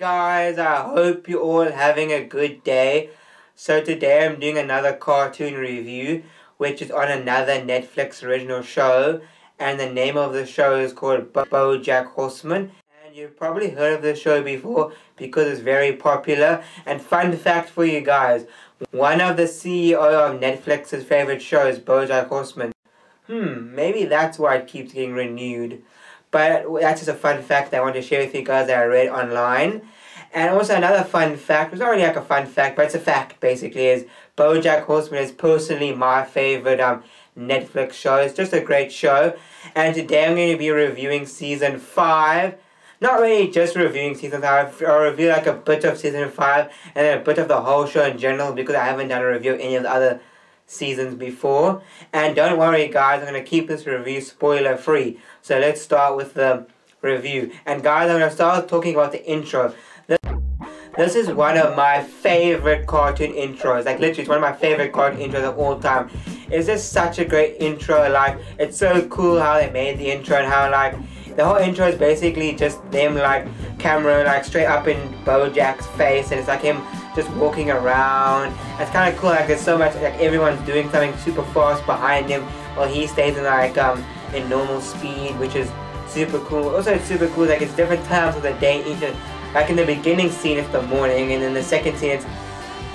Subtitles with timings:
[0.00, 3.10] guys, I hope you're all having a good day.
[3.54, 6.22] So today I'm doing another cartoon review,
[6.56, 9.20] which is on another Netflix original show,
[9.58, 12.72] and the name of the show is called Bo- BoJack Horseman.
[13.04, 16.64] And you've probably heard of the show before because it's very popular.
[16.86, 18.46] And fun fact for you guys,
[18.92, 22.72] one of the CEO of Netflix's favorite shows, BoJack Horseman.
[23.26, 25.82] Hmm, maybe that's why it keeps getting renewed.
[26.30, 28.78] But that's just a fun fact that I want to share with you guys that
[28.78, 29.82] I read online.
[30.32, 33.00] And also another fun fact, it's not really like a fun fact, but it's a
[33.00, 37.02] fact basically, is BoJack Horseman is personally my favorite um
[37.36, 38.16] Netflix show.
[38.16, 39.36] It's just a great show.
[39.74, 42.54] And today I'm going to be reviewing season 5.
[43.00, 47.06] Not really just reviewing season 5, I'll review like a bit of season 5 and
[47.06, 49.54] then a bit of the whole show in general because I haven't done a review
[49.54, 50.20] of any of the other
[50.70, 51.82] seasons before.
[52.12, 55.18] And don't worry, guys, I'm going to keep this review spoiler free.
[55.42, 56.66] So let's start with the
[57.02, 57.52] review.
[57.66, 59.74] And, guys, I'm going to start talking about the intro.
[60.06, 60.18] This,
[60.96, 63.84] this is one of my favorite cartoon intros.
[63.84, 66.08] Like, literally, it's one of my favorite cartoon intros of all time.
[66.50, 68.08] It's just such a great intro.
[68.08, 70.94] Like, it's so cool how they made the intro and how, like,
[71.36, 73.46] the whole intro is basically just them, like,
[73.78, 76.30] camera, like, straight up in Bojack's face.
[76.30, 76.80] And it's like him
[77.14, 78.54] just walking around.
[78.78, 79.30] It's kind of cool.
[79.30, 82.42] Like there's so much like everyone's doing something super fast behind him,
[82.76, 85.70] while he stays in like um in normal speed, which is
[86.08, 86.74] super cool.
[86.74, 87.46] Also, it's super cool.
[87.46, 88.84] Like it's different times of the day.
[88.84, 89.02] Each
[89.54, 92.24] like in the beginning scene, it's the morning, and then the second scene, it's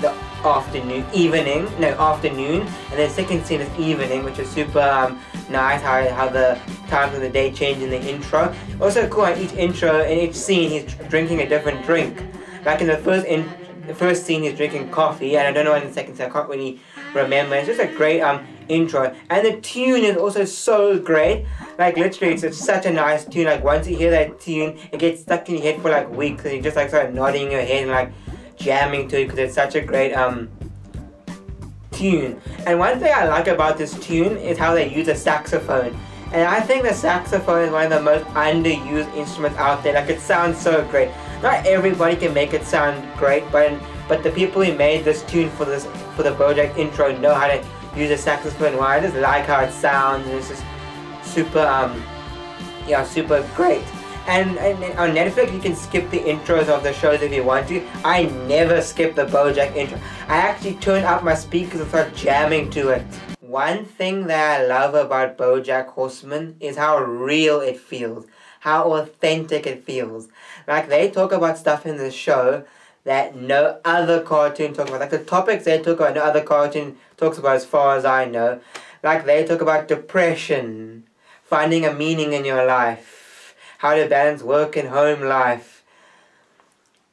[0.00, 5.20] the afternoon, evening, no afternoon, and then second scene is evening, which is super um,
[5.50, 5.82] nice.
[5.82, 8.54] How how the times of the day change in the intro.
[8.80, 9.24] Also cool.
[9.24, 12.22] On each intro in each scene, he's drinking a different drink.
[12.64, 13.48] Like in the first in
[13.86, 16.30] the first scene he's drinking coffee, and I don't know in the second scene, I
[16.30, 16.80] can't really
[17.14, 17.56] remember.
[17.56, 21.46] It's just a great um intro, and the tune is also so great.
[21.78, 23.46] Like literally, it's, it's such a nice tune.
[23.46, 26.44] Like once you hear that tune, it gets stuck in your head for like weeks,
[26.44, 28.12] and you just like start nodding your head and like
[28.56, 30.50] jamming to it because it's such a great um
[31.92, 32.40] tune.
[32.66, 35.96] And one thing I like about this tune is how they use a saxophone.
[36.32, 39.94] And I think the saxophone is one of the most underused instruments out there.
[39.94, 41.10] Like it sounds so great.
[41.42, 45.50] Not everybody can make it sound great, but but the people who made this tune
[45.50, 47.64] for this for the Bojack intro know how to
[47.96, 48.74] use a saxophone.
[48.74, 50.26] Well, I just like how it sounds.
[50.26, 50.64] And it's just
[51.22, 52.02] super um
[52.86, 53.84] yeah super great.
[54.28, 57.68] And, and on Netflix you can skip the intros of the shows if you want
[57.68, 57.86] to.
[58.04, 59.98] I never skip the Bojack intro.
[60.26, 63.04] I actually turn up my speakers and start jamming to it.
[63.40, 68.26] One thing that I love about Bojack Horseman is how real it feels,
[68.66, 70.26] how authentic it feels.
[70.66, 72.64] Like they talk about stuff in the show
[73.04, 74.98] that no other cartoon talks about.
[74.98, 78.24] Like the topics they talk about, no other cartoon talks about, as far as I
[78.24, 78.60] know.
[79.04, 81.04] Like they talk about depression,
[81.44, 85.84] finding a meaning in your life, how to balance work and home life.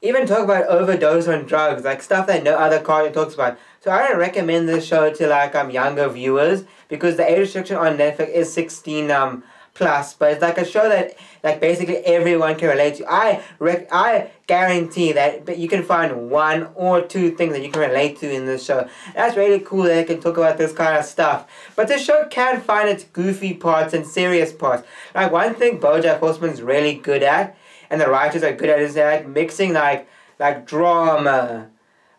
[0.02, 3.59] Even talk about overdose on drugs, like stuff that no other cartoon talks about.
[3.81, 7.75] So I don't recommend this show to like um younger viewers because the age restriction
[7.75, 12.56] on Netflix is sixteen um plus, but it's like a show that like basically everyone
[12.56, 13.11] can relate to.
[13.11, 17.72] I rec- I guarantee that but you can find one or two things that you
[17.72, 18.88] can relate to in this show.
[19.16, 21.50] That's really cool that they can talk about this kind of stuff.
[21.75, 24.84] But the show can find its goofy parts and serious parts.
[25.16, 27.57] Like one thing BoJack Horseman's really good at,
[27.90, 30.07] and the writers are good at, is like mixing like
[30.40, 31.69] like drama,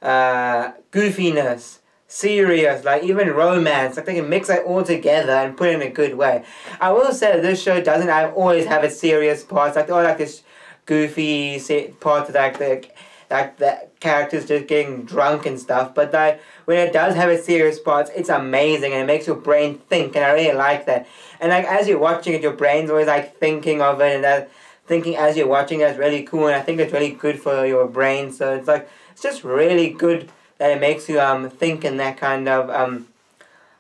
[0.03, 1.79] uh, goofiness
[2.15, 3.97] serious, like even romance.
[3.97, 6.45] Like they can mix it all together and put it in a good way.
[6.81, 9.75] I will say this show doesn't always have its serious parts.
[9.75, 10.43] Like all like this
[10.87, 11.59] goofy
[12.01, 12.87] part of like the
[13.31, 15.93] like the characters just getting drunk and stuff.
[15.93, 19.37] But like when it does have its serious parts, it's amazing and it makes your
[19.37, 20.15] brain think.
[20.15, 21.09] And I really like that.
[21.41, 24.51] And like as you're watching it, your brain's always like thinking of it and that
[24.87, 26.47] thinking as you're watching is really cool.
[26.47, 28.31] And I think it's really good for your brain.
[28.31, 32.17] So it's like it's just really good that it makes you um think in that
[32.17, 33.07] kind of um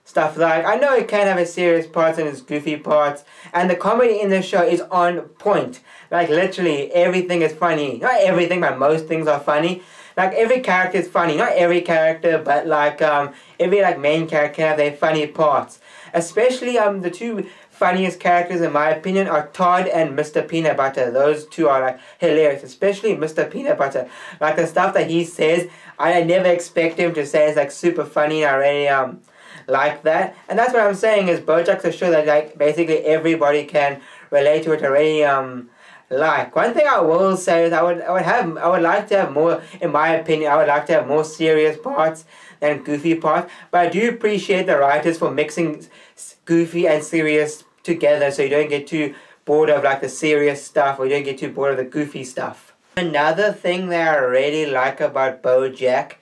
[0.05, 0.37] stuff.
[0.37, 3.77] Like I know it can have its serious parts and its goofy parts, and the
[3.77, 5.81] comedy in the show is on point.
[6.11, 7.99] Like literally everything is funny.
[7.99, 9.83] Not everything, but most things are funny.
[10.17, 11.37] Like every character is funny.
[11.37, 15.81] Not every character, but like um every like main character can have their funny parts.
[16.13, 20.47] Especially um the two funniest characters in my opinion are Todd and Mr.
[20.47, 21.11] Peanut Butter.
[21.11, 23.51] Those two are like hilarious, especially Mr.
[23.51, 24.09] Peanut Butter.
[24.41, 25.69] Like the stuff that he says,
[25.99, 28.45] I never expect him to say it's like super funny.
[28.45, 29.21] I really um
[29.67, 33.65] like that, and that's what I'm saying is BoJack's a show that like basically everybody
[33.65, 34.01] can
[34.31, 34.83] relate to it.
[34.83, 35.71] Really um
[36.11, 36.55] like.
[36.55, 39.17] One thing I will say is I would I would have I would like to
[39.19, 42.25] have more in my opinion I would like to have more serious parts
[42.61, 43.51] than goofy parts.
[43.71, 45.87] But I do appreciate the writers for mixing
[46.45, 49.15] goofy and serious together so you don't get too
[49.45, 52.25] bored of like the serious stuff or you don't get too bored of the goofy
[52.25, 52.74] stuff.
[52.97, 56.13] Another thing that I really like about BoJack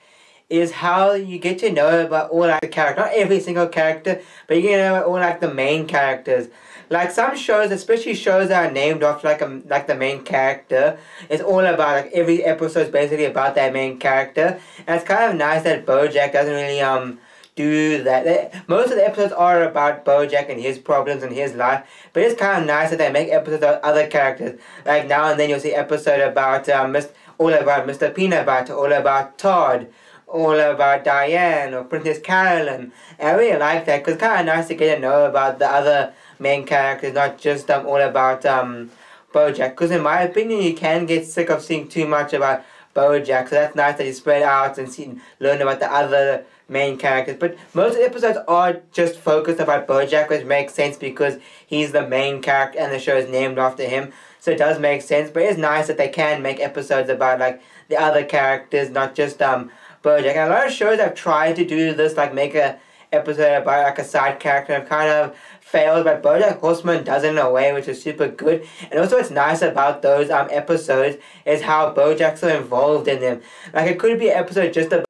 [0.48, 4.22] is how you get to know about all like the character, not every single character,
[4.46, 6.48] but you get to know all like the main characters.
[6.88, 10.98] Like some shows, especially shows that are named off like a, like the main character,
[11.28, 15.30] it's all about like every episode is basically about that main character, and it's kind
[15.30, 17.19] of nice that BoJack doesn't really um
[17.54, 18.69] do that.
[18.69, 22.38] Most of the episodes are about BoJack and his problems and his life, but it's
[22.38, 24.58] kind of nice that they make episodes about other characters.
[24.87, 27.10] Like now and then you'll see episode about um, Mr.
[27.38, 28.14] all about Mr.
[28.14, 29.88] Peanut Butter, all about Todd,
[30.26, 32.93] all about Diane or Princess Carolyn.
[33.19, 35.58] And I really like that because it's kind of nice to get to know about
[35.58, 38.90] the other main characters, not just um, all about um,
[39.34, 39.70] Bojack.
[39.70, 42.64] Because in my opinion, you can get sick of seeing too much about
[42.96, 43.50] Bojack.
[43.50, 47.36] So that's nice that you spread out and see learn about the other main characters.
[47.38, 51.92] But most of the episodes are just focused about Bojack, which makes sense because he's
[51.92, 54.12] the main character and the show is named after him.
[54.40, 55.30] So it does make sense.
[55.30, 59.40] But it's nice that they can make episodes about like the other characters, not just
[59.42, 59.70] um
[60.02, 60.34] Bojack.
[60.34, 62.80] And a lot of shows have tried to do this, like make a
[63.12, 67.30] episode about like a side character and kind of failed, but BoJack Horseman does it
[67.30, 68.66] in a way which is super good.
[68.90, 73.40] And also, what's nice about those um episodes is how BoJack's so involved in them.
[73.72, 75.06] Like it could be an episode just about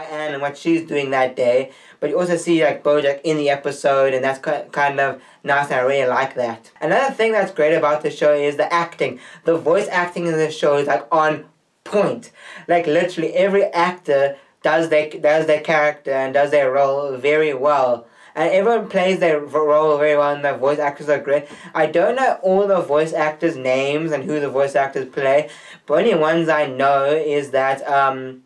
[0.00, 4.14] And what she's doing that day, but you also see like BoJack in the episode,
[4.14, 5.70] and that's kind of nice.
[5.70, 6.70] And I really like that.
[6.80, 9.20] Another thing that's great about the show is the acting.
[9.44, 11.44] The voice acting in the show is like on
[11.84, 12.30] point.
[12.68, 18.06] Like literally every actor does their does their character and does their role very well.
[18.34, 21.48] And everyone plays their role very well, and the voice actors are great.
[21.74, 25.50] I don't know all the voice actors' names and who the voice actors play,
[25.84, 28.44] but only ones I know is that um,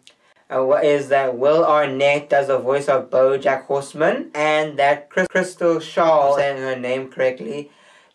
[0.50, 6.36] uh, is that Will Arnett does the voice of BoJack Horseman, and that Crystal Shaw,
[6.36, 7.70] saying her name correctly,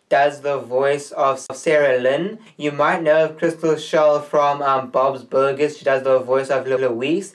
[0.08, 2.38] does the voice of Sarah Lynn.
[2.56, 5.78] You might know Crystal Shaw from um, Bob's Burgers.
[5.78, 7.34] She does the voice of Louise.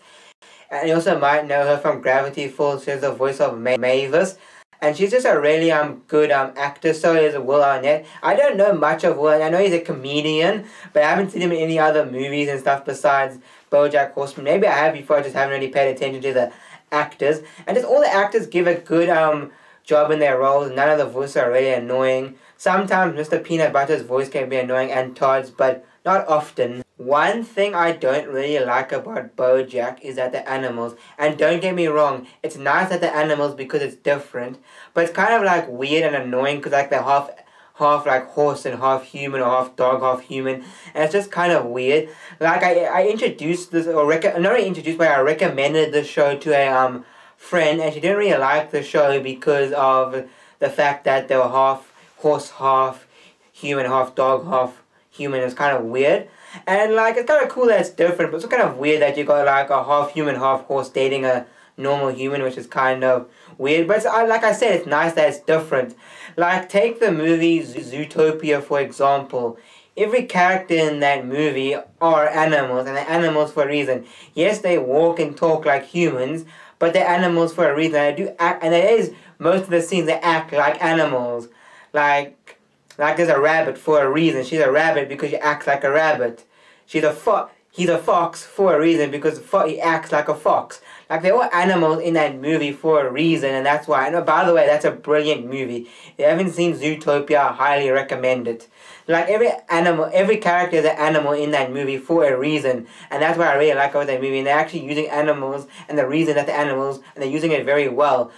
[0.70, 2.84] And you also might know her from Gravity Falls.
[2.84, 4.38] She's the voice of Ma- Mavis.
[4.82, 6.94] And she's just a really um good um actor.
[6.94, 8.06] So is Will Arnett.
[8.22, 9.42] I don't know much of Will.
[9.42, 12.60] I know he's a comedian, but I haven't seen him in any other movies and
[12.60, 13.40] stuff besides
[13.72, 14.46] BoJack Horseman.
[14.46, 15.18] Maybe I have before.
[15.18, 16.54] I just haven't really paid attention to the
[16.92, 17.40] actors.
[17.66, 19.52] And just all the actors give a good um
[19.84, 20.72] job in their roles.
[20.72, 22.36] None of the voices are really annoying.
[22.58, 23.44] Sometimes Mr.
[23.44, 26.84] Peanut Butter's voice can be annoying and Todd's, but not often.
[26.98, 31.76] One thing I don't really like about Bojack is that the animals, and don't get
[31.76, 34.58] me wrong, it's nice that the animals because it's different,
[34.96, 37.30] but it's kind of like weird and annoying because like they're half
[37.76, 40.64] half like horse and half human or half dog, half human,
[40.96, 42.10] and it's just kind of weird.
[42.40, 46.36] Like I, I introduced this or rec- not really introduced, but I recommended the show
[46.36, 47.06] to a um
[47.38, 50.28] friend, and she didn't really like the show because of
[50.58, 53.06] the fact that they were half horse, half
[53.52, 55.42] human, half dog, half human.
[55.42, 56.30] It's kind of weird.
[56.66, 59.18] And like it's kind of cool that it's different, but it's kind of weird that
[59.18, 61.46] you got like a half human, half horse dating a
[61.78, 63.88] normal human, which is kind of weird.
[63.88, 65.96] But uh, like I said, it's nice that it's different.
[66.36, 69.58] Like take the movie Zootopia for example.
[69.96, 74.06] Every character in that movie are animals, and they're animals for a reason.
[74.36, 76.46] Yes, they walk and talk like humans,
[76.78, 77.94] but they're animals for a reason.
[77.94, 81.48] They do act, and it is most of the scenes they act like animals.
[81.94, 82.57] Like,
[82.98, 84.44] like there's a rabbit for a reason.
[84.44, 86.46] She's a rabbit because she acts like a rabbit.
[86.86, 87.54] She's a fox.
[87.70, 90.82] He's a fox for a reason because he acts like a fox.
[91.12, 94.08] Like they're all animals in that movie for a reason, and that's why.
[94.08, 95.88] And oh, by the way, that's a brilliant movie.
[96.08, 98.68] If you haven't seen Zootopia, I highly recommend it.
[99.08, 103.22] Like every animal, every character is an animal in that movie for a reason, and
[103.22, 104.40] that's what I really like about that movie.
[104.40, 107.64] And they're actually using animals, and the reason that the animals, and they're using it
[107.64, 108.32] very well.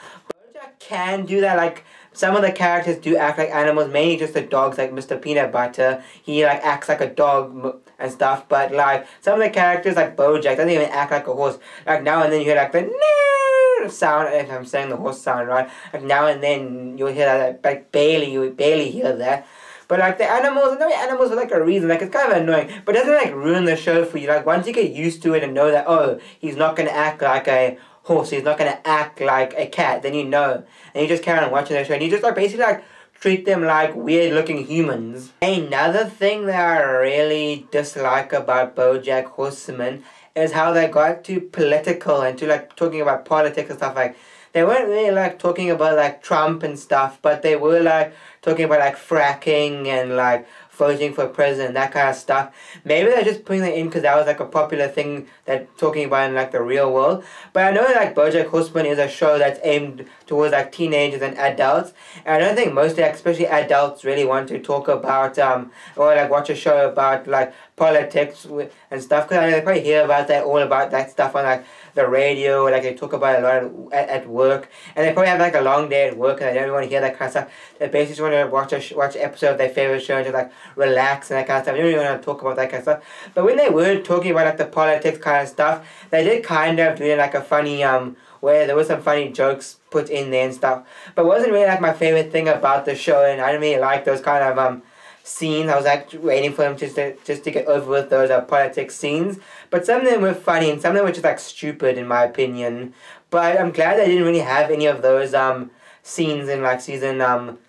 [0.79, 4.42] Can do that, like some of the characters do act like animals, mainly just the
[4.42, 5.22] dogs, like Mr.
[5.22, 6.04] Peanut Butter.
[6.24, 10.18] He like acts like a dog and stuff, but like some of the characters, like
[10.18, 11.60] Bojack, doesn't even act like a horse.
[11.86, 15.48] Like now and then you hear like the sound, if I'm saying the horse sound
[15.48, 15.70] right.
[15.94, 19.48] Like now and then you'll hear that, like barely, you barely hear that.
[19.89, 21.89] But like the animals, no the animals for like a reason.
[21.89, 24.28] Like it's kind of annoying, but it doesn't like ruin the show for you.
[24.28, 27.24] Like once you get used to it and know that oh, he's not gonna act
[27.24, 27.78] like a
[28.10, 30.63] horse, he's not gonna act like a cat, then you know.
[30.94, 33.46] And you just carry on watching the show and you just like basically like treat
[33.46, 35.32] them like weird looking humans.
[35.42, 40.04] Another thing that I really dislike about Bojack Horseman
[40.36, 44.18] is how they got too political and to like talking about politics and stuff like
[44.54, 48.13] they weren't really like talking about like Trump and stuff, but they were like
[48.50, 50.48] talking about like fracking and like
[50.79, 52.56] voting for president, and that kind of stuff.
[52.86, 56.06] Maybe they're just putting it in because that was like a popular thing that talking
[56.06, 57.24] about in like the real world.
[57.53, 61.38] But I know like BoJack Horseman is a show that's aimed towards like teenagers and
[61.38, 61.94] adults,
[62.25, 66.29] and I don't think mostly, especially adults, really want to talk about um or like
[66.32, 68.46] watch a show about like politics
[68.91, 71.65] and stuff because I probably hear about that all about that stuff on like
[71.96, 75.39] the radio like they talk about a lot at, at work and they probably have
[75.39, 77.32] like a long day at work and they don't want to hear that kind of
[77.32, 80.17] stuff they basically want to watch a sh- watch an episode of their favorite show
[80.17, 82.41] and just like relax and that kind of stuff they don't really want to talk
[82.41, 85.43] about that kind of stuff but when they were talking about like the politics kind
[85.43, 89.01] of stuff they did kind of do like a funny um where there was some
[89.01, 92.86] funny jokes put in there and stuff but wasn't really like my favorite thing about
[92.86, 94.81] the show and I didn't really like those kind of um
[95.29, 95.69] scenes.
[95.69, 98.41] I was like waiting for them just to just to get over with those uh,
[98.41, 99.39] politics scenes.
[99.69, 102.08] But some of them were funny and some of them were just like stupid in
[102.08, 102.93] my opinion.
[103.29, 105.72] But I'm glad they didn't really have any of those um
[106.03, 107.60] scenes in like season um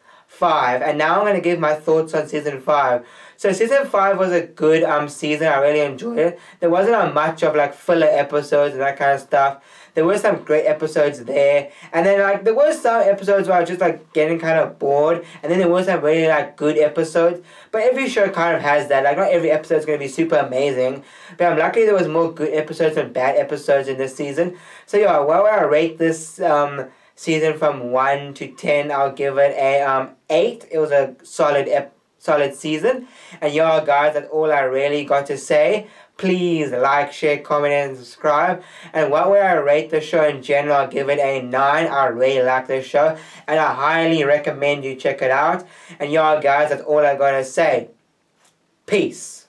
[0.40, 0.80] five.
[0.80, 3.06] And now I'm gonna give my thoughts on season five.
[3.36, 5.48] So season five was a good um season.
[5.48, 6.40] I really enjoyed it.
[6.60, 9.62] There wasn't a much of like filler episodes and that kind of stuff.
[9.94, 13.60] There were some great episodes there, and then like there were some episodes where I
[13.60, 16.78] was just like getting kind of bored, and then there was some really like good
[16.78, 17.44] episodes.
[17.72, 19.04] But every show kind of has that.
[19.04, 21.04] Like not every episode is gonna be super amazing,
[21.36, 24.56] but I'm lucky there was more good episodes than bad episodes in this season.
[24.86, 26.88] So yeah, what would I rate this um
[27.20, 28.90] season from one to ten?
[28.90, 30.66] I'll give it a um eight.
[30.70, 33.08] It was a solid ep- solid season,
[33.40, 35.88] and y'all guys, that's all I really got to say
[36.20, 38.62] please like, share, comment, and subscribe.
[38.92, 40.76] And what would I rate the show in general?
[40.76, 41.86] I'll give it a 9.
[41.86, 43.16] I really like the show.
[43.48, 45.66] And I highly recommend you check it out.
[45.98, 47.88] And y'all guys, that's all I gotta say.
[48.86, 49.46] Peace.